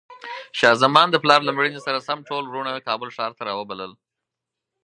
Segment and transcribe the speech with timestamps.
[0.59, 3.91] شاه زمان د پلار له مړینې سره سم ټول وروڼه کابل ښار ته راوبلل.